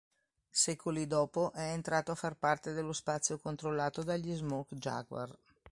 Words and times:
Secoli 0.49 1.05
dopo, 1.05 1.51
è 1.53 1.73
entrato 1.73 2.11
a 2.11 2.15
far 2.15 2.35
parte 2.35 2.73
dello 2.73 2.91
spazio 2.91 3.37
controllato 3.37 4.01
dagli 4.01 4.33
Smoke 4.33 4.75
Jaguar. 4.75 5.31